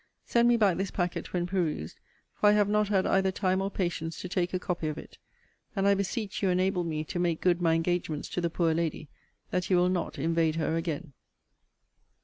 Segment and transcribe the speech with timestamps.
[0.25, 1.99] Send me back this packet when perused;
[2.33, 5.19] for I have not had either time or patience to take a copy of it.
[5.75, 9.09] And I beseech you enable me to make good my engagements to the poor lady
[9.51, 11.13] that you will not invade her again.